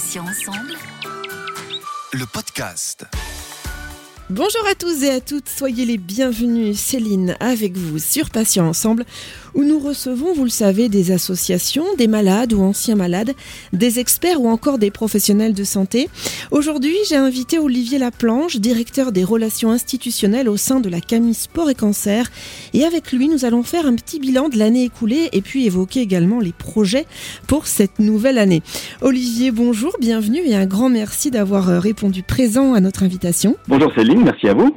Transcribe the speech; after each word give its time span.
Patients 0.00 0.24
ensemble. 0.24 0.74
Le 2.14 2.24
podcast. 2.24 3.04
Bonjour 4.30 4.66
à 4.66 4.74
tous 4.74 5.02
et 5.02 5.10
à 5.10 5.20
toutes, 5.20 5.48
soyez 5.48 5.84
les 5.84 5.98
bienvenus. 5.98 6.78
Céline 6.78 7.36
avec 7.38 7.76
vous 7.76 7.98
sur 7.98 8.30
Patients 8.30 8.66
Ensemble, 8.66 9.04
où 9.54 9.64
nous 9.64 9.78
recevons, 9.78 10.32
vous 10.32 10.44
le 10.44 10.50
savez, 10.50 10.88
des 10.88 11.10
associations, 11.10 11.84
des 11.98 12.08
malades 12.08 12.52
ou 12.52 12.62
anciens 12.62 12.96
malades, 12.96 13.32
des 13.72 13.98
experts 13.98 14.40
ou 14.40 14.48
encore 14.48 14.78
des 14.78 14.90
professionnels 14.90 15.54
de 15.54 15.64
santé. 15.64 16.08
Aujourd'hui, 16.50 16.96
j'ai 17.08 17.16
invité 17.16 17.58
Olivier 17.58 17.98
Laplanche, 17.98 18.56
directeur 18.56 19.12
des 19.12 19.24
relations 19.24 19.70
institutionnelles 19.70 20.48
au 20.48 20.56
sein 20.56 20.80
de 20.80 20.88
la 20.88 21.00
Camille 21.00 21.34
Sport 21.34 21.70
et 21.70 21.74
Cancer. 21.74 22.30
Et 22.74 22.84
avec 22.84 23.12
lui, 23.12 23.28
nous 23.28 23.44
allons 23.44 23.62
faire 23.62 23.86
un 23.86 23.94
petit 23.94 24.20
bilan 24.20 24.48
de 24.48 24.58
l'année 24.58 24.84
écoulée 24.84 25.28
et 25.32 25.40
puis 25.40 25.66
évoquer 25.66 26.00
également 26.00 26.40
les 26.40 26.52
projets 26.52 27.06
pour 27.46 27.66
cette 27.66 27.98
nouvelle 27.98 28.38
année. 28.38 28.62
Olivier, 29.00 29.50
bonjour, 29.50 29.92
bienvenue 30.00 30.40
et 30.44 30.54
un 30.54 30.66
grand 30.66 30.88
merci 30.88 31.30
d'avoir 31.30 31.68
euh, 31.68 31.80
répondu 31.80 32.22
présent 32.22 32.74
à 32.74 32.80
notre 32.80 33.02
invitation. 33.02 33.56
Bonjour 33.68 33.92
Céline, 33.94 34.22
merci 34.22 34.48
à 34.48 34.54
vous. 34.54 34.72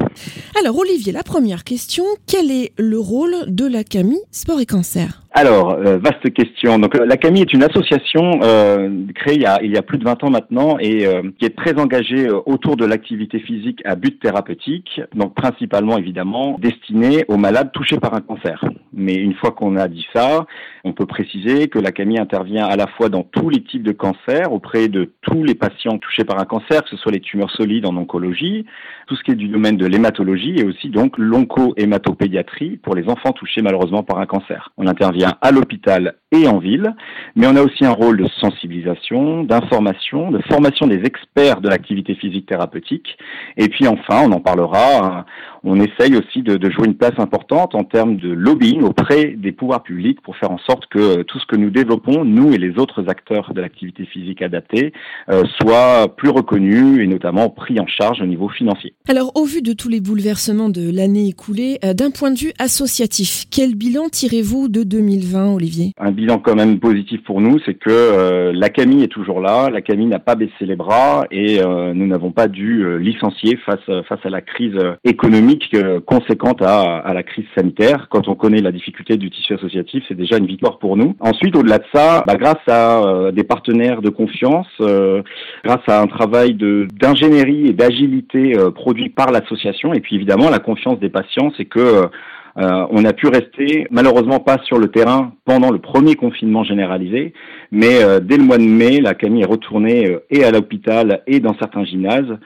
Alors 0.59 0.77
Olivier, 0.77 1.11
la 1.11 1.23
première 1.23 1.63
question, 1.63 2.03
quel 2.27 2.51
est 2.51 2.71
le 2.77 2.99
rôle 2.99 3.35
de 3.47 3.65
la 3.65 3.83
Camille 3.83 4.21
Sport 4.31 4.59
et 4.59 4.62
Cancer 4.65 5.22
Alors, 5.35 5.71
euh, 5.71 5.97
vaste 5.97 6.31
question. 6.31 6.77
Donc, 6.77 6.95
euh, 6.95 7.07
la 7.07 7.17
Camille 7.17 7.41
est 7.41 7.53
une 7.53 7.63
association 7.63 8.39
euh, 8.43 9.07
créée 9.15 9.33
il 9.33 9.41
y, 9.41 9.47
a, 9.47 9.63
il 9.63 9.71
y 9.71 9.77
a 9.77 9.81
plus 9.81 9.97
de 9.97 10.03
20 10.03 10.23
ans 10.25 10.29
maintenant 10.29 10.77
et 10.79 11.07
euh, 11.07 11.23
qui 11.39 11.45
est 11.45 11.57
très 11.57 11.79
engagée 11.79 12.27
euh, 12.27 12.39
autour 12.45 12.77
de 12.77 12.85
l'activité 12.85 13.39
physique 13.39 13.81
à 13.83 13.95
but 13.95 14.19
thérapeutique, 14.21 15.01
donc 15.15 15.33
principalement 15.33 15.97
évidemment 15.97 16.57
destinée 16.59 17.25
aux 17.29 17.37
malades 17.37 17.71
touchés 17.71 17.97
par 17.97 18.13
un 18.13 18.21
cancer. 18.21 18.63
Mais 18.93 19.15
une 19.15 19.33
fois 19.33 19.49
qu'on 19.49 19.75
a 19.75 19.87
dit 19.87 20.05
ça, 20.13 20.45
on 20.83 20.93
peut 20.93 21.07
préciser 21.07 21.67
que 21.67 21.79
la 21.79 21.91
Camille 21.91 22.19
intervient 22.19 22.67
à 22.67 22.75
la 22.75 22.85
fois 22.85 23.09
dans 23.09 23.23
tous 23.23 23.49
les 23.49 23.63
types 23.63 23.81
de 23.81 23.91
cancers, 23.91 24.53
auprès 24.53 24.87
de 24.87 25.13
tous 25.21 25.43
les 25.43 25.55
patients 25.55 25.97
touchés 25.97 26.25
par 26.25 26.39
un 26.39 26.45
cancer, 26.45 26.83
que 26.83 26.89
ce 26.91 26.97
soit 26.97 27.11
les 27.11 27.21
tumeurs 27.21 27.49
solides 27.49 27.87
en 27.87 27.97
oncologie, 27.97 28.67
tout 29.07 29.15
ce 29.15 29.23
qui 29.23 29.31
est 29.31 29.35
du 29.35 29.47
domaine 29.47 29.77
de 29.77 29.87
l'hématologie 29.87 30.59
et 30.59 30.63
aussi 30.63 30.89
donc 30.89 31.17
l'onco-hématopédiatrie 31.17 32.77
pour 32.77 32.93
les 32.93 33.09
enfants 33.09 33.31
touchés 33.31 33.63
malheureusement 33.63 34.03
par 34.03 34.19
un 34.19 34.27
cancer. 34.27 34.69
On 34.77 34.85
intervient 34.85 35.22
à 35.23 35.51
l'hôpital 35.51 36.15
et 36.33 36.47
en 36.47 36.57
ville, 36.57 36.95
mais 37.35 37.45
on 37.47 37.55
a 37.55 37.61
aussi 37.61 37.85
un 37.85 37.91
rôle 37.91 38.17
de 38.17 38.27
sensibilisation, 38.41 39.43
d'information, 39.43 40.31
de 40.31 40.41
formation 40.49 40.87
des 40.87 41.03
experts 41.05 41.61
de 41.61 41.69
l'activité 41.69 42.15
physique 42.15 42.47
thérapeutique. 42.47 43.17
Et 43.57 43.69
puis 43.69 43.87
enfin, 43.87 44.23
on 44.25 44.31
en 44.31 44.39
parlera, 44.39 45.25
on 45.63 45.79
essaye 45.79 46.15
aussi 46.15 46.41
de, 46.41 46.59
jouer 46.71 46.87
une 46.87 46.95
place 46.95 47.17
importante 47.19 47.75
en 47.75 47.83
termes 47.83 48.17
de 48.17 48.29
lobbying 48.29 48.81
auprès 48.81 49.35
des 49.37 49.51
pouvoirs 49.51 49.83
publics 49.83 50.21
pour 50.21 50.35
faire 50.35 50.51
en 50.51 50.57
sorte 50.57 50.87
que 50.87 51.21
tout 51.21 51.39
ce 51.39 51.45
que 51.45 51.55
nous 51.55 51.69
développons, 51.69 52.25
nous 52.25 52.51
et 52.51 52.57
les 52.57 52.79
autres 52.79 53.07
acteurs 53.09 53.53
de 53.53 53.61
l'activité 53.61 54.05
physique 54.05 54.41
adaptée, 54.41 54.91
euh, 55.29 55.43
soit 55.61 56.13
plus 56.17 56.29
reconnu 56.29 57.03
et 57.03 57.07
notamment 57.07 57.49
pris 57.49 57.79
en 57.79 57.87
charge 57.87 58.21
au 58.21 58.25
niveau 58.25 58.49
financier. 58.49 58.95
Alors 59.07 59.31
au 59.35 59.45
vu 59.45 59.61
de 59.61 59.73
tous 59.73 59.89
les 59.89 60.01
bouleversements 60.01 60.69
de 60.69 60.89
l'année 60.93 61.27
écoulée, 61.27 61.77
euh, 61.85 61.93
d'un 61.93 62.09
point 62.09 62.31
de 62.31 62.39
vue 62.39 62.53
associatif, 62.57 63.45
quel 63.51 63.75
bilan 63.75 64.09
tirez-vous 64.09 64.67
de 64.67 64.83
2020, 65.17 65.53
Olivier? 65.53 65.91
Un 65.99 66.11
bilan 66.11 66.39
quand 66.39 66.55
même 66.55 66.79
positif 66.79 67.23
pour 67.23 67.41
nous, 67.41 67.59
c'est 67.65 67.73
que 67.75 67.89
euh, 67.89 68.51
la 68.53 68.69
Camille 68.69 69.03
est 69.03 69.07
toujours 69.07 69.39
là, 69.39 69.69
la 69.69 69.81
Camille 69.81 70.07
n'a 70.07 70.19
pas 70.19 70.35
baissé 70.35 70.65
les 70.65 70.75
bras 70.75 71.25
et 71.31 71.61
euh, 71.61 71.93
nous 71.93 72.07
n'avons 72.07 72.31
pas 72.31 72.47
dû 72.47 72.83
euh, 72.83 72.97
licencier 72.97 73.57
face 73.57 73.79
face 74.07 74.19
à 74.23 74.29
la 74.29 74.41
crise 74.41 74.75
euh, 74.75 74.93
économique 75.03 75.69
euh, 75.73 75.99
conséquente 75.99 76.61
à, 76.61 76.97
à 76.97 77.13
la 77.13 77.23
crise 77.23 77.45
sanitaire. 77.55 78.07
Quand 78.09 78.27
on 78.27 78.35
connaît 78.35 78.61
la 78.61 78.71
difficulté 78.71 79.17
du 79.17 79.29
tissu 79.29 79.53
associatif, 79.53 80.03
c'est 80.07 80.17
déjà 80.17 80.37
une 80.37 80.47
victoire 80.47 80.79
pour 80.79 80.97
nous. 80.97 81.15
Ensuite, 81.19 81.55
au-delà 81.55 81.77
de 81.77 81.85
ça, 81.93 82.23
bah, 82.25 82.35
grâce 82.35 82.67
à 82.67 83.03
euh, 83.03 83.31
des 83.31 83.43
partenaires 83.43 84.01
de 84.01 84.09
confiance, 84.09 84.67
euh, 84.81 85.21
grâce 85.63 85.87
à 85.87 86.01
un 86.01 86.07
travail 86.07 86.55
d'ingénierie 86.55 87.67
et 87.67 87.73
d'agilité 87.73 88.57
euh, 88.57 88.71
produit 88.71 89.09
par 89.09 89.31
l'association, 89.31 89.93
et 89.93 89.99
puis 89.99 90.15
évidemment 90.15 90.49
la 90.49 90.59
confiance 90.59 90.99
des 90.99 91.09
patients, 91.09 91.51
c'est 91.57 91.65
que 91.65 92.09
euh, 92.57 92.85
on 92.91 93.03
a 93.03 93.13
pu 93.13 93.27
rester 93.27 93.87
malheureusement 93.89 94.39
pas 94.39 94.59
sur 94.65 94.77
le 94.77 94.87
terrain 94.87 95.33
pendant 95.45 95.71
le 95.71 95.79
premier 95.79 96.15
confinement 96.15 96.63
généralisé, 96.63 97.33
mais 97.71 98.03
euh, 98.03 98.19
dès 98.19 98.37
le 98.37 98.43
mois 98.43 98.59
de 98.59 98.63
mai, 98.63 99.01
la 99.01 99.15
Camille 99.15 99.41
est 99.41 99.47
retournée 99.47 100.07
euh, 100.07 100.19
et 100.29 100.43
à 100.43 100.51
l'hôpital 100.51 101.23
et 101.25 101.39
dans 101.39 101.55
certains 101.57 101.83
gymnases 101.83 102.37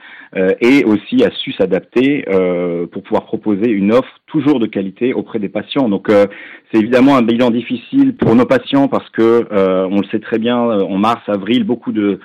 et 0.60 0.84
aussi 0.84 1.24
a 1.24 1.30
su 1.30 1.52
s'adapter 1.52 2.26
pour 2.92 3.02
pouvoir 3.02 3.24
proposer 3.24 3.70
une 3.70 3.94
offre 3.94 4.20
toujours 4.26 4.60
de 4.60 4.66
qualité 4.66 5.14
auprès 5.14 5.38
des 5.38 5.48
patients. 5.48 5.88
Donc 5.88 6.08
c'est 6.10 6.78
évidemment 6.78 7.16
un 7.16 7.22
bilan 7.22 7.50
difficile 7.50 8.14
pour 8.14 8.34
nos 8.34 8.44
patients 8.44 8.88
parce 8.88 9.08
que 9.08 9.48
on 9.50 9.96
le 9.96 10.06
sait 10.10 10.20
très 10.20 10.38
bien, 10.38 10.58
en 10.58 10.98
mars, 10.98 11.22
avril, 11.28 11.64
beaucoup 11.64 11.92
de 11.92 12.20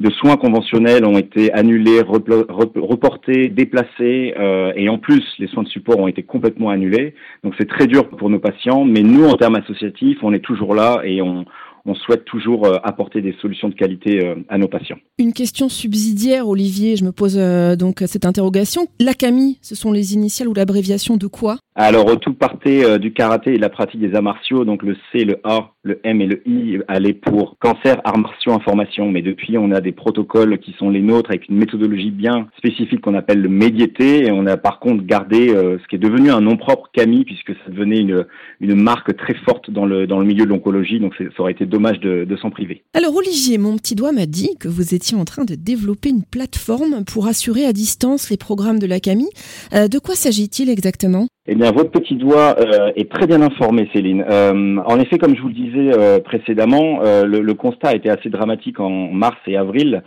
de 0.00 0.10
soins 0.10 0.36
conventionnels 0.36 1.04
ont 1.04 1.18
été 1.18 1.52
annulés, 1.52 2.00
reportés, 2.02 3.48
déplacés, 3.48 4.34
euh, 4.38 4.72
et 4.76 4.88
en 4.88 4.98
plus, 4.98 5.24
les 5.40 5.48
soins 5.48 5.64
de 5.64 5.68
support 5.68 5.98
ont 5.98 6.06
été 6.06 6.22
complètement 6.22 6.70
annulés. 6.70 7.14
Donc 7.42 7.54
c'est 7.58 7.68
très 7.68 7.86
dur 7.86 8.08
pour 8.08 8.30
nos 8.30 8.38
patients, 8.38 8.84
mais 8.84 9.02
nous, 9.02 9.24
en 9.24 9.34
termes 9.34 9.56
associatifs, 9.56 10.18
on 10.22 10.32
est 10.32 10.44
toujours 10.44 10.74
là 10.74 11.00
et 11.04 11.20
on, 11.20 11.44
on 11.86 11.94
souhaite 11.94 12.24
toujours 12.24 12.66
euh, 12.66 12.76
apporter 12.82 13.20
des 13.20 13.34
solutions 13.40 13.68
de 13.68 13.74
qualité 13.74 14.24
euh, 14.24 14.34
à 14.48 14.58
nos 14.58 14.68
patients. 14.68 14.98
Une 15.18 15.32
question 15.32 15.68
subsidiaire, 15.68 16.48
Olivier, 16.48 16.96
je 16.96 17.04
me 17.04 17.12
pose 17.12 17.36
euh, 17.38 17.76
donc 17.76 18.02
cette 18.06 18.26
interrogation. 18.26 18.86
La 19.00 19.14
Camille, 19.14 19.58
ce 19.62 19.74
sont 19.74 19.92
les 19.92 20.14
initiales 20.14 20.48
ou 20.48 20.54
l'abréviation 20.54 21.16
de 21.16 21.26
quoi? 21.26 21.58
Alors, 21.74 22.18
tout 22.18 22.34
partait 22.34 22.98
du 22.98 23.12
karaté 23.12 23.54
et 23.54 23.56
de 23.56 23.60
la 23.60 23.68
pratique 23.68 24.00
des 24.00 24.12
arts 24.14 24.22
martiaux, 24.22 24.64
donc 24.64 24.82
le 24.82 24.96
C, 25.12 25.24
le 25.24 25.38
A, 25.44 25.70
le 25.84 26.00
M 26.02 26.20
et 26.20 26.26
le 26.26 26.42
I 26.44 26.80
allaient 26.88 27.12
pour 27.12 27.56
cancer, 27.60 28.00
arts 28.02 28.18
martiaux, 28.18 28.52
information. 28.52 29.08
Mais 29.12 29.22
depuis, 29.22 29.56
on 29.58 29.70
a 29.70 29.80
des 29.80 29.92
protocoles 29.92 30.58
qui 30.58 30.74
sont 30.76 30.90
les 30.90 31.00
nôtres 31.00 31.30
avec 31.30 31.48
une 31.48 31.56
méthodologie 31.56 32.10
bien 32.10 32.48
spécifique 32.56 33.00
qu'on 33.00 33.14
appelle 33.14 33.40
le 33.40 33.48
médiété. 33.48 34.26
Et 34.26 34.32
on 34.32 34.44
a 34.46 34.56
par 34.56 34.80
contre 34.80 35.04
gardé 35.04 35.50
ce 35.50 35.86
qui 35.88 35.94
est 35.94 36.00
devenu 36.00 36.32
un 36.32 36.40
nom 36.40 36.56
propre 36.56 36.90
Camille, 36.92 37.24
puisque 37.24 37.52
ça 37.52 37.70
devenait 37.70 38.00
une, 38.00 38.26
une 38.60 38.74
marque 38.74 39.16
très 39.16 39.34
forte 39.34 39.70
dans 39.70 39.86
le, 39.86 40.08
dans 40.08 40.18
le 40.18 40.26
milieu 40.26 40.46
de 40.46 40.50
l'oncologie. 40.50 40.98
Donc, 40.98 41.14
ça 41.16 41.26
aurait 41.38 41.52
été 41.52 41.64
dommage 41.64 41.77
de, 41.78 42.24
de 42.24 42.36
s'en 42.36 42.50
priver. 42.50 42.82
Alors 42.94 43.14
Olivier, 43.16 43.58
mon 43.58 43.76
petit 43.76 43.94
doigt 43.94 44.12
m'a 44.12 44.26
dit 44.26 44.50
que 44.58 44.68
vous 44.68 44.94
étiez 44.94 45.16
en 45.16 45.24
train 45.24 45.44
de 45.44 45.54
développer 45.54 46.10
une 46.10 46.24
plateforme 46.24 47.04
pour 47.04 47.26
assurer 47.26 47.64
à 47.64 47.72
distance 47.72 48.30
les 48.30 48.36
programmes 48.36 48.78
de 48.78 48.86
la 48.86 49.00
Camille. 49.00 49.30
Euh, 49.74 49.88
de 49.88 49.98
quoi 49.98 50.14
s'agit-il 50.14 50.68
exactement? 50.68 51.26
Eh 51.46 51.54
bien, 51.54 51.72
votre 51.72 51.90
petit 51.90 52.16
doigt 52.16 52.56
euh, 52.58 52.90
est 52.94 53.10
très 53.10 53.26
bien 53.26 53.40
informé, 53.40 53.88
Céline. 53.94 54.24
Euh, 54.28 54.76
en 54.84 55.00
effet, 55.00 55.16
comme 55.18 55.34
je 55.34 55.40
vous 55.40 55.48
le 55.48 55.54
disais 55.54 56.20
précédemment, 56.20 57.00
le, 57.02 57.40
le 57.40 57.54
constat 57.54 57.88
a 57.88 57.94
été 57.94 58.10
assez 58.10 58.28
dramatique 58.28 58.80
en 58.80 58.90
mars 58.90 59.38
et 59.46 59.56
avril. 59.56 60.02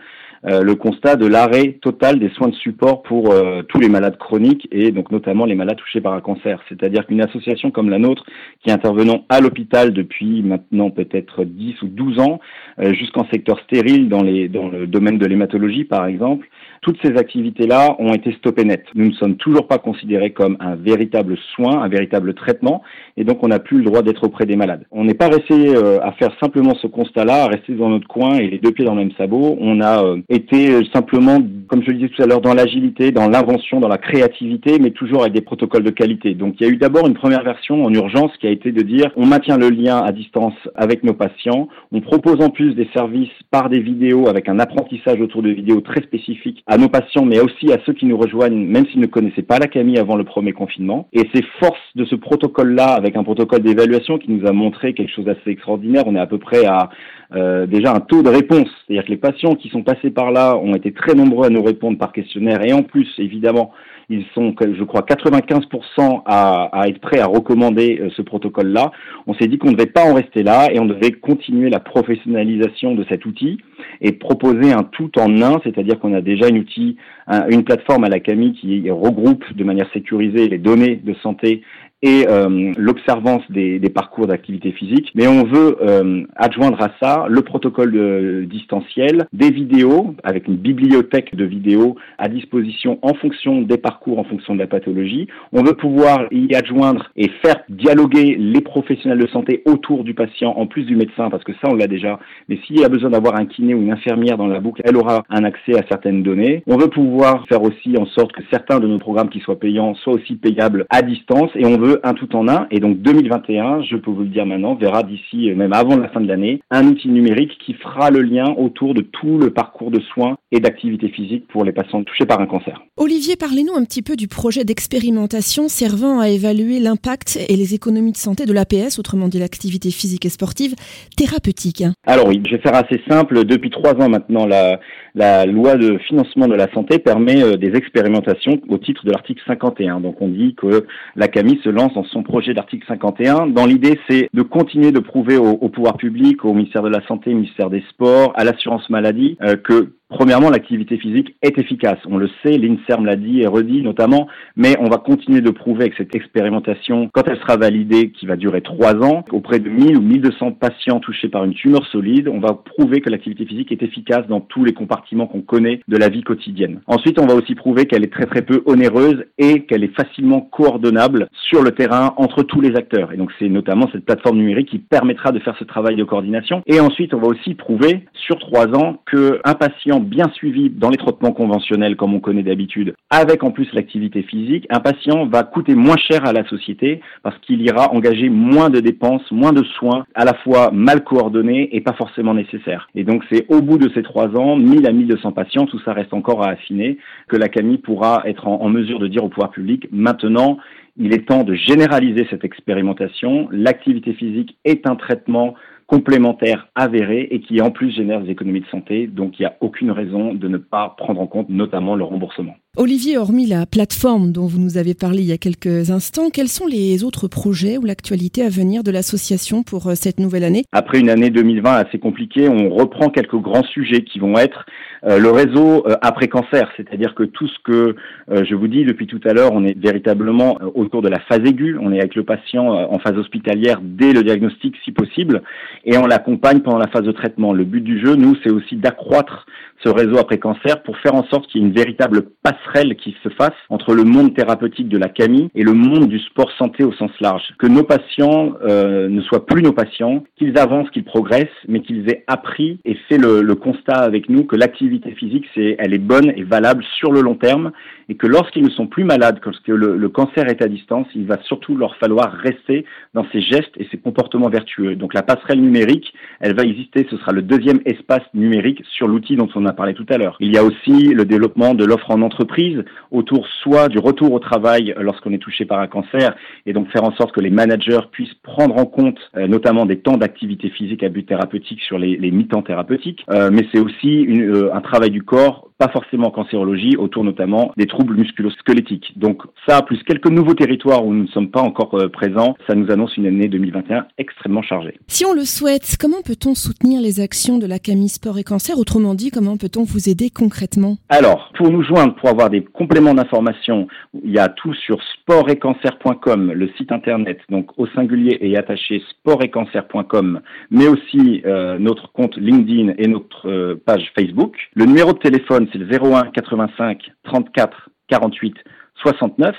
Euh, 0.48 0.64
le 0.64 0.74
constat 0.74 1.18
de 1.18 1.28
l'arrêt 1.28 1.78
total 1.82 2.18
des 2.18 2.30
soins 2.30 2.48
de 2.48 2.56
support 2.56 3.04
pour 3.04 3.32
euh, 3.32 3.62
tous 3.62 3.80
les 3.80 3.90
malades 3.90 4.18
chroniques 4.18 4.68
et 4.72 4.92
donc 4.92 5.12
notamment 5.12 5.46
les 5.46 5.54
malades 5.54 5.78
touchés 5.78 6.02
par 6.02 6.14
un 6.14 6.22
cancer. 6.22 6.60
C'est-à-dire 6.68 7.06
qu'une 7.06 7.22
association 7.22 7.70
comme 7.70 7.92
la 7.92 8.00
nôtre, 8.00 8.26
qui 8.64 8.72
intervenons 8.72 9.24
à 9.30 9.40
l'hôpital 9.40 9.94
depuis 9.94 10.42
maintenant 10.42 10.90
peut-être 10.90 11.44
10 11.44 11.84
ou 11.84 11.88
12 11.88 12.20
ans, 12.20 12.40
euh, 12.80 12.92
jusqu'en 12.94 13.28
secteur 13.32 13.60
stérile 13.66 14.10
dans, 14.10 14.24
les, 14.24 14.48
dans 14.48 14.68
le 14.68 14.88
domaine 14.88 15.20
de 15.20 15.28
l'hématologie 15.28 15.84
par 15.84 16.08
exemple, 16.08 16.48
toutes 16.82 16.98
ces 17.04 17.16
activités-là 17.16 17.96
ont 18.00 18.14
été 18.14 18.34
stoppées 18.34 18.66
net. 18.66 18.84
Nous 18.96 19.10
ne 19.10 19.14
sommes 19.14 19.36
toujours 19.36 19.68
pas 19.68 19.78
considérés 19.78 20.32
comme 20.32 20.58
un 20.60 20.76
véritable 20.76 21.38
soin, 21.56 21.84
un 21.84 21.88
véritable 21.88 22.34
traitement, 22.34 22.82
et 23.18 23.24
donc 23.24 23.44
on 23.44 23.50
n'a 23.50 23.60
plus 23.60 23.78
le 23.78 23.84
droit 23.84 24.02
d'être 24.02 24.24
auprès 24.24 24.48
des 24.48 24.56
malades. 24.56 24.86
On 24.90 25.04
n'est 25.04 25.14
pas 25.14 25.28
resté 25.28 25.76
euh, 25.76 26.00
à 26.02 26.12
faire 26.14 26.32
simplement 26.42 26.74
ce 26.82 26.88
constat-là, 26.88 27.44
à 27.44 27.48
rester 27.48 27.74
dans 27.74 27.90
notre 27.90 28.08
coin 28.08 28.34
et 28.38 28.48
les 28.48 28.58
deux 28.58 28.72
pieds 28.72 28.86
dans 28.86 28.96
le 28.96 29.02
même 29.02 29.12
sabot. 29.16 29.58
On 29.62 29.80
a 29.80 30.04
euh, 30.04 30.18
été 30.36 30.72
euh, 30.72 30.82
simplement, 30.94 31.40
comme 31.68 31.84
je 31.84 31.88
le 31.88 31.96
disais 31.96 32.10
tout 32.10 32.22
à 32.22 32.26
l'heure, 32.26 32.42
dans 32.42 32.54
l'agilité, 32.54 33.12
dans 33.12 33.28
l'invention, 33.28 33.80
dans 33.80 33.88
la 33.88 33.98
créativité, 33.98 34.80
mais 34.80 34.92
toujours 34.92 35.22
avec 35.22 35.34
des 35.34 35.42
protocoles 35.42 35.84
de 35.84 35.92
qualité. 35.92 36.34
Donc 36.34 36.56
il 36.60 36.68
y 36.68 36.70
a 36.70 36.72
eu 36.72 36.78
d'abord 36.78 37.08
une 37.08 37.14
première 37.14 37.44
version 37.44 37.84
en 37.84 37.94
urgence 37.94 38.32
qui 38.40 38.48
a 38.48 38.50
été 38.50 38.72
de 38.72 38.82
dire 38.82 39.12
on 39.16 39.26
maintient 39.26 39.58
le 39.58 39.70
lien 39.70 39.98
à 39.98 40.12
distance 40.12 40.54
avec 40.76 41.04
nos 41.04 41.14
patients, 41.14 41.68
on 41.92 42.02
propose 42.02 42.42
en 42.42 42.50
plus 42.50 42.74
des 42.76 42.88
services 42.94 43.30
par 43.52 43.70
des 43.70 43.80
vidéos 43.80 44.28
avec 44.28 44.50
un 44.50 44.60
apprentissage 44.60 45.20
autour 45.20 45.42
de 45.42 45.50
vidéos 45.50 45.82
très 45.82 46.02
spécifiques 46.02 46.64
à 46.68 46.78
nos 46.78 46.90
patients, 46.90 47.26
mais 47.26 47.40
aussi 47.40 47.72
à 47.72 47.78
ceux 47.86 47.94
qui 47.94 48.06
nous 48.06 48.18
rejoignent, 48.18 48.66
même 48.66 48.86
s'ils 48.88 49.02
ne 49.02 49.08
connaissaient 49.08 49.42
pas 49.42 49.60
la 49.60 49.68
Camille 49.68 50.00
avant 50.00 50.16
le 50.16 50.24
premier 50.24 50.54
confinement. 50.54 51.08
Et 51.14 51.28
c'est 51.34 51.44
force 51.60 51.80
de 51.96 52.06
ce 52.06 52.16
protocole-là, 52.16 52.94
avec 52.94 53.16
un 53.16 53.24
protocole 53.24 53.62
d'évaluation 53.62 54.18
qui 54.18 54.32
nous 54.32 54.48
a 54.48 54.52
montré 54.52 54.94
quelque 54.94 55.12
chose 55.12 55.26
d'assez 55.26 55.50
extraordinaire. 55.50 56.04
On 56.08 56.16
est 56.16 56.20
à 56.20 56.28
peu 56.28 56.38
près 56.38 56.66
à 56.66 56.90
euh, 57.34 57.66
déjà 57.66 57.94
un 57.94 58.00
taux 58.00 58.24
de 58.24 58.30
réponse, 58.30 58.68
c'est-à-dire 58.86 59.06
que 59.06 59.12
les 59.12 59.18
patients 59.18 59.56
qui 59.56 59.70
sont 59.70 59.84
passés 59.84 60.10
par 60.10 60.21
là 60.30 60.58
ont 60.58 60.76
été 60.76 60.92
très 60.92 61.16
nombreux 61.16 61.48
à 61.48 61.50
nous 61.50 61.64
répondre 61.64 61.98
par 61.98 62.12
questionnaire, 62.12 62.64
et 62.64 62.74
en 62.74 62.84
plus, 62.84 63.08
évidemment, 63.18 63.72
ils 64.12 64.26
sont, 64.36 64.54
je 64.60 64.84
crois, 64.84 65.02
95% 65.02 66.24
à, 66.26 66.64
à, 66.74 66.88
être 66.90 67.00
prêts 67.00 67.20
à 67.20 67.26
recommander 67.26 68.00
euh, 68.02 68.10
ce 68.16 68.22
protocole-là. 68.22 68.92
On 69.26 69.34
s'est 69.36 69.48
dit 69.48 69.58
qu'on 69.58 69.70
ne 69.70 69.76
devait 69.76 69.90
pas 69.90 70.04
en 70.04 70.14
rester 70.14 70.44
là 70.44 70.70
et 70.72 70.80
on 70.80 70.86
devait 70.86 71.12
continuer 71.12 71.70
la 71.70 71.80
professionnalisation 71.80 72.94
de 72.94 73.06
cet 73.08 73.26
outil 73.26 73.58
et 74.02 74.12
proposer 74.12 74.74
un 74.74 74.84
tout 74.84 75.18
en 75.18 75.42
un, 75.42 75.62
c'est-à-dire 75.64 75.98
qu'on 75.98 76.14
a 76.14 76.22
déjà 76.22 76.50
une 76.50 76.60
outil, 76.60 76.98
un, 77.28 77.48
une 77.48 77.64
plateforme 77.64 78.04
à 78.04 78.10
la 78.10 78.20
Camille 78.20 78.54
qui 78.54 78.90
regroupe 78.92 79.46
de 79.56 79.64
manière 79.64 79.90
sécurisée 79.94 80.50
les 80.50 80.58
données 80.58 80.98
de 80.98 81.14
santé 81.24 81.62
et 82.02 82.26
euh, 82.28 82.74
l'observance 82.78 83.44
des, 83.50 83.80
des, 83.80 83.90
parcours 83.90 84.28
d'activité 84.28 84.72
physique. 84.72 85.12
Mais 85.14 85.28
on 85.28 85.44
veut 85.44 85.78
euh, 85.82 86.24
adjoindre 86.36 86.82
à 86.82 86.90
ça 87.02 87.26
le 87.30 87.42
protocole 87.42 87.92
de, 87.92 88.46
distanciel, 88.50 89.28
des 89.34 89.52
vidéos 89.52 90.16
avec 90.24 90.48
une 90.48 90.56
bibliothèque 90.56 91.36
de 91.36 91.46
vidéos 91.46 91.96
à 92.18 92.28
disposition 92.28 92.98
en 93.02 93.14
fonction 93.14 93.62
des 93.62 93.78
parcours, 93.78 94.20
en 94.20 94.24
fonction 94.24 94.54
de 94.54 94.60
la 94.60 94.68
pathologie. 94.68 95.28
On 95.54 95.64
veut 95.64 95.76
pouvoir 95.76 96.26
y 96.32 96.56
adjoindre 96.56 97.12
et 97.16 97.30
faire 97.44 97.62
dialoguer 97.70 98.36
les 98.38 98.62
professionnels 98.62 99.20
de 99.20 99.28
santé 99.28 99.62
autour 99.66 100.04
du 100.04 100.14
patient 100.14 100.54
en 100.58 100.66
plus 100.66 100.84
du 100.86 100.96
médecin, 100.96 101.30
parce 101.30 101.44
que 101.44 101.54
ça 101.54 101.70
on 101.70 101.76
l'a 101.76 101.88
déjà. 101.88 102.20
Mais 102.50 102.58
s'il 102.66 102.80
y 102.80 102.84
a 102.84 102.90
besoin 102.90 103.12
d'avoir 103.12 103.40
un 103.40 103.46
kiné 103.46 103.76
ou 103.76 103.82
une 103.82 103.92
infirmière 103.92 104.38
dans 104.38 104.48
la 104.48 104.60
boucle, 104.60 104.82
elle 104.86 104.98
aura 104.98 105.24
un 105.30 105.44
accès 105.44 105.78
à 105.78 105.84
certaines 105.88 106.24
données. 106.24 106.64
On 106.68 106.78
veut 106.78 106.90
pouvoir 106.90 107.46
faire 107.48 107.62
aussi 107.62 107.96
en 107.98 108.06
sorte 108.08 108.32
que 108.32 108.42
certains 108.50 108.80
de 108.80 108.88
nos 108.88 108.98
programmes 108.98 109.30
qui 109.30 109.40
soient 109.40 109.60
payants 109.60 109.94
soient 109.96 110.14
aussi 110.14 110.36
payables 110.36 110.86
à 110.90 111.02
distance 111.02 111.52
et 111.56 111.66
on 111.66 111.78
veut 111.78 111.91
un 112.04 112.14
tout 112.14 112.36
en 112.36 112.48
un. 112.48 112.68
Et 112.72 112.80
donc 112.80 113.02
2021, 113.02 113.84
je 113.84 113.96
peux 113.96 114.12
vous 114.12 114.22
le 114.22 114.28
dire 114.28 114.46
maintenant, 114.46 114.76
verra 114.76 115.04
d'ici 115.04 115.52
même 115.56 115.74
avant 115.74 115.98
la 115.98 116.10
fin 116.10 116.22
de 116.22 116.28
l'année 116.28 116.62
un 116.70 116.88
outil 116.88 117.10
numérique 117.10 117.58
qui 117.66 117.74
fera 117.74 118.10
le 118.10 118.22
lien 118.22 118.54
autour 118.58 118.94
de 118.94 119.02
tout 119.02 119.38
le 119.38 119.52
parcours 119.52 119.92
de 119.92 120.00
soins 120.14 120.38
et 120.52 120.60
d'activité 120.60 121.10
physique 121.10 121.48
pour 121.48 121.64
les 121.64 121.72
patients 121.72 122.04
touchés 122.04 122.26
par 122.26 122.40
un 122.40 122.46
cancer. 122.46 122.82
Olivier, 122.98 123.36
parlez-nous 123.36 123.74
un 123.76 123.84
petit 123.84 124.02
peu 124.02 124.16
du 124.16 124.28
projet 124.28 124.64
d'expérimentation 124.64 125.68
servant 125.68 126.20
à 126.20 126.30
évaluer 126.30 126.80
l'impact 126.80 127.40
et 127.48 127.56
les 127.56 127.74
économies 127.74 128.12
de 128.12 128.18
santé 128.18 128.46
de 128.46 128.54
l'APS, 128.54 129.00
autrement 129.00 129.28
dit 129.28 129.40
l'activité 129.40 129.92
physique 129.92 130.26
et 130.26 130.30
sportive 130.30 130.76
thérapeutique. 131.18 131.84
Alors 132.06 132.28
oui, 132.28 132.42
je 132.46 132.56
vais 132.56 132.62
faire 132.62 132.76
assez 132.76 133.02
simple. 133.10 133.46
Depuis 133.46 133.70
trois 133.70 133.94
ans 133.96 134.10
maintenant, 134.10 134.46
la, 134.46 134.80
la 135.16 135.46
loi 135.46 135.76
de 135.76 135.98
financement 136.00 136.48
de 136.48 136.56
la 136.56 136.72
santé 136.74 137.00
permet 137.00 137.42
euh, 137.44 137.58
des 137.58 137.76
expérimentations 137.76 138.60
au 138.70 138.78
titre 138.78 139.06
de 139.06 139.12
l'article 139.12 139.42
51. 139.48 140.00
Donc 140.00 140.22
on 140.22 140.28
dit 140.28 140.56
que 140.56 140.86
la 141.16 141.28
CAMI 141.28 141.60
se 141.64 141.70
lance 141.70 141.81
dans 141.90 142.04
son 142.06 142.24
projet 142.24 142.54
d'article 142.54 142.86
51. 142.88 143.48
Dans 143.48 143.66
l'idée, 143.66 144.00
c'est 144.10 144.30
de 144.34 144.42
continuer 144.42 144.92
de 144.92 145.00
prouver 145.00 145.38
au, 145.38 145.70
pouvoir 145.70 145.98
public, 145.98 146.46
au 146.46 146.54
ministère 146.54 146.84
de 146.84 146.90
la 146.90 147.06
Santé, 147.08 147.32
au 147.32 147.36
ministère 147.36 147.70
des 147.70 147.84
Sports, 147.90 148.34
à 148.36 148.44
l'assurance 148.44 148.90
maladie, 148.90 149.38
euh, 149.42 149.56
que 149.56 149.94
Premièrement, 150.12 150.50
l'activité 150.50 150.98
physique 150.98 151.36
est 151.42 151.58
efficace. 151.58 151.98
On 152.06 152.18
le 152.18 152.30
sait, 152.44 152.58
l'INSERM 152.58 153.06
l'a 153.06 153.16
dit 153.16 153.42
et 153.42 153.48
redit 153.48 153.82
notamment, 153.82 154.28
mais 154.58 154.76
on 154.82 154.90
va 154.90 154.98
continuer 154.98 155.40
de 155.40 155.52
prouver 155.52 155.84
avec 155.84 155.94
cette 155.98 156.14
expérimentation, 156.14 157.10
quand 157.14 157.24
elle 157.28 157.40
sera 157.40 157.56
validée, 157.56 158.12
qui 158.12 158.26
va 158.26 158.36
durer 158.36 158.62
trois 158.62 158.96
ans, 158.96 159.24
auprès 159.32 159.60
de 159.60 159.70
1000 159.70 159.98
ou 159.98 160.02
1200 160.02 160.52
patients 160.52 161.00
touchés 161.00 161.30
par 161.30 161.46
une 161.46 161.54
tumeur 161.54 161.86
solide, 161.88 162.28
on 162.28 162.40
va 162.40 162.54
prouver 162.54 163.00
que 163.00 163.10
l'activité 163.10 163.46
physique 163.46 163.72
est 163.72 163.84
efficace 163.84 164.28
dans 164.28 164.42
tous 164.42 164.66
les 164.66 164.74
compartiments 164.74 165.28
qu'on 165.28 165.42
connaît 165.42 165.80
de 165.88 165.98
la 165.98 166.10
vie 166.10 166.24
quotidienne. 166.24 166.82
Ensuite, 166.88 167.18
on 167.18 167.26
va 167.26 167.36
aussi 167.36 167.56
prouver 167.56 167.86
qu'elle 167.86 168.04
est 168.04 168.12
très 168.12 168.26
très 168.26 168.42
peu 168.42 168.64
onéreuse 168.66 169.24
et 169.38 169.64
qu'elle 169.64 169.86
est 169.86 169.96
facilement 169.96 170.42
coordonnable 170.42 171.30
sur 171.50 171.64
le 171.64 171.72
terrain 171.72 172.14
entre 172.18 172.44
tous 172.44 172.60
les 172.60 172.76
acteurs. 172.76 173.14
Et 173.14 173.18
donc 173.18 173.32
c'est 173.40 173.48
notamment 173.48 173.88
cette 173.94 174.06
plateforme 174.06 174.38
numérique 174.38 174.70
qui 174.70 174.80
permettra 174.80 175.32
de 175.32 175.40
faire 175.40 175.56
ce 175.58 175.64
travail 175.64 175.96
de 175.96 176.04
coordination. 176.04 176.64
Et 176.66 176.82
ensuite, 176.82 177.14
on 177.14 177.20
va 177.20 177.28
aussi 177.28 177.56
prouver 177.56 178.06
sur 178.14 178.38
trois 178.40 178.68
ans 178.76 178.98
qu'un 179.10 179.54
patient 179.54 180.01
bien 180.02 180.30
suivi 180.34 180.70
dans 180.70 180.90
les 180.90 180.98
traitements 180.98 181.32
conventionnels 181.32 181.96
comme 181.96 182.14
on 182.14 182.20
connaît 182.20 182.44
d'habitude, 182.44 182.94
avec 183.10 183.44
en 183.44 183.52
plus 183.52 183.72
l'activité 183.74 184.24
physique, 184.24 184.66
un 184.70 184.80
patient 184.80 185.26
va 185.26 185.44
coûter 185.44 185.76
moins 185.76 185.98
cher 185.98 186.26
à 186.26 186.34
la 186.34 186.48
société 186.48 187.02
parce 187.24 187.38
qu'il 187.40 187.62
ira 187.62 187.94
engager 187.94 188.30
moins 188.30 188.70
de 188.70 188.80
dépenses, 188.80 189.30
moins 189.32 189.54
de 189.54 189.64
soins, 189.64 190.06
à 190.16 190.26
la 190.26 190.34
fois 190.34 190.72
mal 190.72 191.04
coordonnés 191.04 191.76
et 191.76 191.82
pas 191.82 191.94
forcément 191.94 192.34
nécessaires. 192.34 192.90
Et 192.96 193.04
donc 193.04 193.24
c'est 193.32 193.46
au 193.50 193.62
bout 193.62 193.78
de 193.78 193.90
ces 193.94 194.04
trois 194.04 194.30
ans, 194.36 194.56
1000 194.56 194.88
à 194.88 194.92
1200 194.92 195.32
patients, 195.32 195.66
tout 195.66 195.80
ça 195.80 195.94
reste 195.94 196.14
encore 196.14 196.44
à 196.44 196.50
affiner, 196.50 196.98
que 197.28 197.38
la 197.38 197.48
CAMI 197.48 197.78
pourra 197.78 198.24
être 198.26 198.48
en, 198.48 198.62
en 198.62 198.70
mesure 198.70 199.00
de 199.00 199.08
dire 199.08 199.24
au 199.24 199.30
pouvoir 199.30 199.52
public, 199.52 199.88
maintenant, 199.92 200.58
il 200.98 201.14
est 201.14 201.28
temps 201.28 201.44
de 201.44 201.54
généraliser 201.54 202.28
cette 202.30 202.44
expérimentation. 202.44 203.48
L'activité 203.52 204.14
physique 204.14 204.58
est 204.66 204.86
un 204.88 204.96
traitement 204.96 205.56
complémentaire 205.92 206.70
avéré 206.74 207.28
et 207.32 207.42
qui 207.42 207.60
en 207.60 207.70
plus 207.70 207.92
génère 207.92 208.22
des 208.22 208.32
économies 208.32 208.62
de 208.62 208.66
santé. 208.68 209.08
Donc 209.08 209.38
il 209.38 209.42
n'y 209.42 209.46
a 209.46 209.58
aucune 209.60 209.92
raison 209.92 210.34
de 210.34 210.48
ne 210.48 210.58
pas 210.58 210.96
prendre 210.98 211.20
en 211.20 211.28
compte 211.28 211.50
notamment 211.50 211.96
le 211.96 212.06
remboursement. 212.06 212.56
Olivier, 212.78 213.18
hormis 213.18 213.46
la 213.46 213.66
plateforme 213.66 214.32
dont 214.32 214.48
vous 214.48 214.58
nous 214.58 214.78
avez 214.78 214.94
parlé 214.94 215.20
il 215.20 215.28
y 215.28 215.34
a 215.34 215.38
quelques 215.38 215.92
instants, 215.92 216.30
quels 216.30 216.48
sont 216.48 216.66
les 216.66 217.04
autres 217.04 217.28
projets 217.28 217.78
ou 217.78 217.84
l'actualité 217.84 218.42
à 218.42 218.48
venir 218.48 218.84
de 218.84 218.92
l'association 218.92 219.64
pour 219.64 219.88
euh, 219.88 219.96
cette 219.96 220.22
nouvelle 220.22 220.46
année? 220.46 220.64
Après 220.72 220.98
une 220.98 221.10
année 221.10 221.30
2020 221.30 221.70
assez 221.70 222.00
compliquée, 222.00 222.48
on 222.48 222.70
reprend 222.70 223.10
quelques 223.10 223.36
grands 223.36 223.66
sujets 223.66 224.06
qui 224.06 224.20
vont 224.20 224.38
être 224.38 224.66
euh, 225.04 225.18
le 225.18 225.32
réseau 225.32 225.84
euh, 225.88 225.96
après 226.02 226.28
cancer, 226.28 226.72
c'est-à-dire 226.78 227.16
que 227.16 227.24
tout 227.24 227.48
ce 227.48 227.58
que 227.64 227.96
euh, 228.30 228.46
je 228.48 228.54
vous 228.54 228.68
dis 228.68 228.86
depuis 228.86 229.08
tout 229.08 229.20
à 229.26 229.34
l'heure, 229.34 229.52
on 229.52 229.66
est 229.66 229.76
véritablement 229.78 230.60
autour 230.76 231.02
de 231.02 231.10
la 231.10 231.20
phase 231.22 231.40
aiguë, 231.40 231.78
on 231.82 231.92
est 231.92 232.00
avec 232.00 232.14
le 232.14 232.24
patient 232.24 232.68
en 232.68 233.00
phase 233.00 233.18
hospitalière 233.18 233.80
dès 233.82 234.14
le 234.14 234.24
diagnostic 234.24 234.76
si 234.86 234.92
possible, 234.92 235.42
et 235.86 235.98
on 235.98 236.08
l'accompagne 236.08 236.60
pendant 236.60 236.78
la 236.78 236.88
phase 236.88 237.04
de 237.04 237.12
traitement. 237.12 237.54
Le 237.54 237.64
but 237.64 237.82
du 237.82 238.00
jeu, 238.00 238.16
nous, 238.16 238.36
c'est 238.44 238.52
aussi 238.52 238.76
d'accroître 238.76 239.46
ce 239.84 239.90
réseau 239.90 240.18
après 240.18 240.38
cancer 240.38 240.84
pour 240.84 240.98
faire 240.98 241.16
en 241.16 241.24
sorte 241.26 241.48
qu'il 241.48 241.62
y 241.62 241.64
ait 241.64 241.68
une 241.68 241.74
véritable 241.74 242.24
passerelle 242.44 242.96
qui 242.96 243.16
se 243.24 243.30
fasse 243.30 243.56
entre 243.70 243.94
le 243.94 244.04
monde 244.04 244.36
thérapeutique 244.36 244.90
de 244.90 244.98
la 244.98 245.10
CAMI 245.10 245.50
et 245.56 245.64
le 245.64 245.74
monde 245.74 246.08
du 246.08 246.20
sport 246.20 246.52
santé 246.58 246.84
au 246.84 246.94
sens 246.94 247.12
large. 247.20 247.44
Que 247.58 247.68
nos 247.68 247.84
patients 247.84 248.54
euh, 248.64 249.10
ne 249.10 249.22
soient 249.22 249.46
plus 249.46 249.64
nos 249.64 249.74
patients, 249.74 250.24
qu'ils 250.38 250.58
avancent, 250.58 250.90
qu'ils 250.92 251.04
progressent, 251.04 251.48
mais 251.68 251.82
qu'ils 251.82 252.10
aient 252.10 252.24
appris 252.28 252.80
et 252.86 252.96
fait 253.10 253.18
le, 253.18 253.42
le 253.42 253.56
constat 253.56 253.96
avec 253.96 254.30
nous 254.30 254.44
que 254.44 254.56
l'activité 254.56 255.12
physique, 255.12 255.46
c'est, 255.56 255.76
elle 255.80 255.94
est 255.94 256.00
bonne 256.00 256.32
et 256.36 256.44
valable 256.44 256.84
sur 256.98 257.12
le 257.12 257.22
long 257.22 257.36
terme 257.36 257.72
et 258.10 258.16
que 258.16 258.28
lorsqu'ils 258.28 258.64
ne 258.64 258.70
sont 258.70 258.88
plus 258.88 259.04
malades, 259.04 259.40
lorsque 259.44 259.68
le, 259.68 259.98
le 259.98 260.10
cancer 260.10 260.48
est 260.48 260.62
à 260.62 260.68
distance, 260.68 261.08
il 261.16 261.26
va 261.26 261.42
surtout 261.44 261.76
leur 261.76 261.96
falloir 261.96 262.32
rester 262.32 262.86
dans 263.14 263.26
ces 263.32 263.42
gestes 263.42 263.72
et 263.78 263.88
ces 263.90 263.98
comportements 263.98 264.50
vertueux. 264.50 264.96
Donc 264.96 265.14
la 265.14 265.24
passerelle 265.24 265.62
numérique, 265.72 266.14
elle 266.42 266.56
va 266.56 266.64
exister, 266.64 267.08
ce 267.10 267.18
sera 267.18 267.32
le 267.32 267.42
deuxième 267.42 267.80
espace 267.86 268.24
numérique 268.34 268.84
sur 268.92 269.08
l'outil 269.08 269.36
dont 269.36 269.48
on 269.56 269.66
a 269.66 269.74
parlé 269.74 269.94
tout 269.94 270.06
à 270.10 270.18
l'heure. 270.18 270.36
Il 270.40 270.54
y 270.54 270.58
a 270.58 270.64
aussi 270.64 271.14
le 271.14 271.24
développement 271.24 271.74
de 271.74 271.86
l'offre 271.86 272.12
en 272.12 272.22
entreprise 272.22 272.84
autour 273.12 273.48
soit 273.64 273.88
du 273.88 274.00
retour 274.00 274.34
au 274.34 274.40
travail 274.40 274.94
lorsqu'on 275.00 275.32
est 275.32 275.38
touché 275.38 275.66
par 275.66 275.80
un 275.80 275.88
cancer 275.88 276.36
et 276.66 276.74
donc 276.74 276.92
faire 276.92 277.04
en 277.04 277.14
sorte 277.16 277.32
que 277.32 277.40
les 277.40 277.50
managers 277.50 278.02
puissent 278.12 278.34
prendre 278.44 278.76
en 278.78 278.86
compte 278.86 279.20
euh, 279.38 279.48
notamment 279.48 279.86
des 279.86 280.00
temps 280.00 280.18
d'activité 280.18 280.70
physique 280.70 281.04
à 281.04 281.10
but 281.10 281.26
thérapeutique 281.26 281.82
sur 281.82 281.98
les, 281.98 282.32
mi-temps 282.32 282.64
thérapeutiques, 282.64 283.26
euh, 283.30 283.50
mais 283.52 283.66
c'est 283.72 283.80
aussi 283.80 284.26
euh, 284.28 284.74
un 284.74 284.82
travail 284.82 285.12
du 285.12 285.24
corps 285.24 285.71
pas 285.82 285.90
forcément 285.90 286.28
en 286.28 286.32
cancérologie, 286.32 286.96
autour 286.96 287.24
notamment 287.24 287.72
des 287.76 287.88
troubles 287.88 288.16
musculo-squelettiques. 288.16 289.18
Donc 289.18 289.42
ça, 289.68 289.82
plus 289.82 289.98
quelques 290.04 290.30
nouveaux 290.30 290.54
territoires 290.54 291.04
où 291.04 291.12
nous 291.12 291.24
ne 291.24 291.28
sommes 291.30 291.50
pas 291.50 291.62
encore 291.62 291.96
euh, 291.96 292.08
présents, 292.08 292.56
ça 292.68 292.76
nous 292.76 292.92
annonce 292.92 293.18
une 293.18 293.26
année 293.26 293.48
2021 293.48 294.06
extrêmement 294.20 294.62
chargée. 294.62 295.00
Si 295.08 295.26
on 295.26 295.34
le 295.34 295.44
souhaite, 295.44 295.98
comment 296.00 296.22
peut-on 296.24 296.54
soutenir 296.54 297.02
les 297.02 297.20
actions 297.20 297.58
de 297.58 297.66
la 297.66 297.80
CAMI 297.80 298.10
Sport 298.10 298.38
et 298.38 298.44
Cancer? 298.44 298.78
Autrement 298.78 299.16
dit, 299.16 299.32
comment 299.32 299.58
peut-on 299.58 299.84
vous 299.84 300.08
aider 300.08 300.30
concrètement? 300.30 300.98
Alors, 301.10 301.52
pour 301.58 301.72
nous 301.72 301.82
joindre, 301.82 302.14
pour 302.14 302.30
avoir 302.30 302.52
des 302.52 302.64
compléments 302.64 303.16
d'information, 303.16 303.88
il 304.24 304.32
y 304.32 304.38
a 304.38 304.50
tout 304.50 304.76
sur 304.76 305.00
sportetcancer.com, 305.02 306.52
le 306.52 306.70
site 306.78 306.92
internet, 306.92 307.40
donc 307.50 307.72
au 307.78 307.88
singulier 307.88 308.38
et 308.42 308.56
attaché 308.56 309.02
sportetcancer.com, 309.10 310.42
mais 310.70 310.88
aussi 310.88 311.42
euh, 311.48 311.80
notre 311.80 312.12
compte 312.12 312.38
LinkedIn 312.38 312.94
et 313.00 313.08
notre 313.08 313.50
euh, 313.50 313.82
page 313.84 314.12
Facebook. 314.16 314.56
Le 314.76 314.86
numéro 314.86 315.14
de 315.14 315.18
téléphone, 315.18 315.70
c'est 315.72 315.80
le 315.80 315.88
01 315.88 316.32
85 316.32 317.00
34 317.24 317.90
48 318.10 318.56
69. 319.04 319.56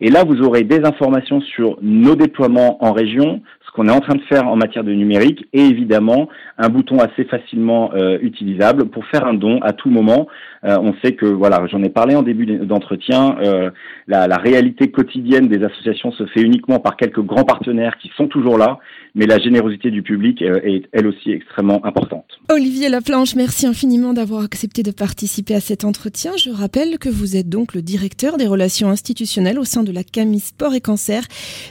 Et 0.00 0.10
là, 0.10 0.24
vous 0.24 0.40
aurez 0.42 0.62
des 0.62 0.84
informations 0.84 1.40
sur 1.40 1.78
nos 1.82 2.14
déploiements 2.14 2.82
en 2.84 2.92
région, 2.92 3.42
qu'on 3.76 3.88
est 3.88 3.92
en 3.92 4.00
train 4.00 4.14
de 4.14 4.22
faire 4.22 4.48
en 4.48 4.56
matière 4.56 4.84
de 4.84 4.92
numérique 4.92 5.46
et 5.52 5.60
évidemment 5.60 6.30
un 6.56 6.70
bouton 6.70 6.98
assez 6.98 7.24
facilement 7.24 7.90
euh, 7.94 8.18
utilisable 8.22 8.86
pour 8.86 9.04
faire 9.06 9.26
un 9.26 9.34
don 9.34 9.60
à 9.60 9.74
tout 9.74 9.90
moment. 9.90 10.28
Euh, 10.64 10.78
on 10.80 10.94
sait 11.04 11.12
que, 11.12 11.26
voilà, 11.26 11.62
j'en 11.70 11.82
ai 11.82 11.90
parlé 11.90 12.16
en 12.16 12.22
début 12.22 12.46
d'entretien, 12.46 13.36
euh, 13.44 13.70
la, 14.08 14.26
la, 14.26 14.38
réalité 14.38 14.90
quotidienne 14.90 15.48
des 15.48 15.62
associations 15.62 16.10
se 16.12 16.24
fait 16.26 16.40
uniquement 16.40 16.80
par 16.80 16.96
quelques 16.96 17.20
grands 17.20 17.44
partenaires 17.44 17.98
qui 18.00 18.10
sont 18.16 18.28
toujours 18.28 18.56
là, 18.56 18.78
mais 19.14 19.26
la 19.26 19.38
générosité 19.38 19.90
du 19.90 20.02
public 20.02 20.40
est 20.40 20.84
elle 20.92 21.06
aussi 21.06 21.30
extrêmement 21.30 21.84
importante. 21.84 22.26
Olivier 22.50 22.88
Laplanche, 22.88 23.34
merci 23.34 23.66
infiniment 23.66 24.14
d'avoir 24.14 24.42
accepté 24.42 24.82
de 24.82 24.90
participer 24.90 25.54
à 25.54 25.60
cet 25.60 25.84
entretien. 25.84 26.32
Je 26.36 26.50
rappelle 26.50 26.98
que 26.98 27.08
vous 27.08 27.36
êtes 27.36 27.48
donc 27.48 27.74
le 27.74 27.82
directeur 27.82 28.38
des 28.38 28.46
relations 28.46 28.88
institutionnelles 28.88 29.58
au 29.58 29.64
sein 29.64 29.82
de 29.82 29.92
la 29.92 30.04
CAMI 30.04 30.40
Sport 30.40 30.74
et 30.74 30.80
Cancer. 30.80 31.22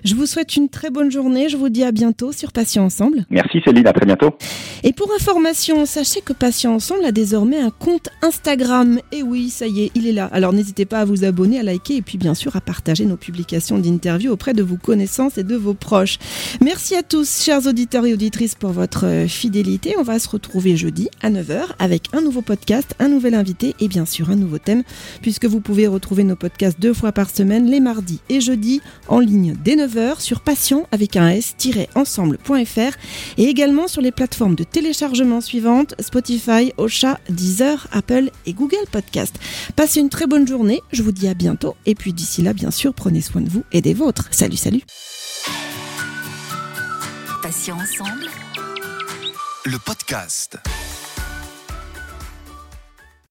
Je 0.03 0.15
vous 0.15 0.25
souhaite 0.25 0.55
une 0.55 0.69
très 0.69 0.89
bonne 0.89 1.11
journée. 1.11 1.49
Je 1.49 1.57
vous 1.57 1.69
dis 1.69 1.83
à 1.83 1.91
bientôt 1.95 2.31
sur 2.31 2.51
Patient 2.51 2.83
Ensemble. 2.83 3.25
Merci 3.31 3.61
Céline, 3.65 3.87
à 3.87 3.93
très 3.93 4.05
bientôt. 4.05 4.31
Et 4.83 4.93
pour 4.93 5.09
information, 5.15 5.85
sachez 5.85 6.21
que 6.21 6.33
Patient 6.33 6.75
Ensemble 6.75 7.05
a 7.05 7.11
désormais 7.11 7.57
un 7.57 7.71
compte 7.71 8.09
Instagram. 8.21 8.99
Et 9.11 9.23
oui, 9.23 9.49
ça 9.49 9.65
y 9.65 9.83
est, 9.85 9.91
il 9.95 10.05
est 10.05 10.11
là. 10.11 10.29
Alors 10.31 10.53
n'hésitez 10.53 10.85
pas 10.85 10.99
à 10.99 11.05
vous 11.05 11.23
abonner, 11.23 11.57
à 11.57 11.63
liker 11.63 11.95
et 11.95 12.01
puis 12.01 12.17
bien 12.17 12.35
sûr 12.35 12.55
à 12.55 12.61
partager 12.61 13.05
nos 13.05 13.15
publications 13.15 13.79
d'interviews 13.79 14.31
auprès 14.31 14.53
de 14.53 14.61
vos 14.61 14.75
connaissances 14.75 15.37
et 15.37 15.43
de 15.43 15.55
vos 15.55 15.73
proches. 15.73 16.19
Merci 16.61 16.95
à 16.95 17.01
tous, 17.01 17.41
chers 17.41 17.65
auditeurs 17.65 18.05
et 18.05 18.13
auditrices, 18.13 18.55
pour 18.55 18.71
votre 18.71 19.25
fidélité. 19.27 19.95
On 19.97 20.03
va 20.03 20.19
se 20.19 20.27
retrouver 20.27 20.75
jeudi 20.75 21.07
à 21.21 21.31
9h 21.31 21.61
avec 21.79 22.09
un 22.13 22.21
nouveau 22.21 22.41
podcast, 22.41 22.93
un 22.99 23.07
nouvel 23.07 23.35
invité 23.35 23.73
et 23.79 23.87
bien 23.87 24.05
sûr 24.05 24.29
un 24.29 24.35
nouveau 24.35 24.57
thème, 24.57 24.83
puisque 25.21 25.45
vous 25.45 25.61
pouvez 25.61 25.87
retrouver 25.87 26.25
nos 26.25 26.35
podcasts 26.35 26.79
deux 26.79 26.93
fois 26.93 27.13
par 27.13 27.29
semaine, 27.29 27.69
les 27.71 27.79
mardis 27.79 28.19
et 28.29 28.41
jeudis, 28.41 28.81
en 29.07 29.19
ligne 29.19 29.55
dès 29.63 29.77
9h 29.77 30.19
sur 30.19 30.41
patient 30.41 30.85
avec 30.91 31.15
un 31.15 31.29
s-ensemble.fr 31.95 32.97
et 33.37 33.43
également 33.43 33.87
sur 33.87 34.01
les 34.01 34.11
plateformes 34.11 34.55
de 34.55 34.63
téléchargement 34.63 35.41
suivantes 35.41 35.95
Spotify, 35.99 36.73
Ocha, 36.77 37.19
Deezer, 37.29 37.87
Apple 37.91 38.29
et 38.45 38.53
Google 38.53 38.85
Podcast. 38.91 39.35
Passez 39.75 39.99
une 39.99 40.09
très 40.09 40.27
bonne 40.27 40.47
journée, 40.47 40.81
je 40.91 41.03
vous 41.03 41.11
dis 41.11 41.27
à 41.27 41.33
bientôt 41.33 41.75
et 41.85 41.95
puis 41.95 42.13
d'ici 42.13 42.41
là, 42.41 42.53
bien 42.53 42.71
sûr, 42.71 42.93
prenez 42.93 43.21
soin 43.21 43.41
de 43.41 43.49
vous 43.49 43.63
et 43.71 43.81
des 43.81 43.93
vôtres. 43.93 44.27
Salut, 44.31 44.57
salut. 44.57 44.81
Patient 47.41 47.77
ensemble. 47.77 48.27
Le 49.65 49.77
podcast. 49.79 50.57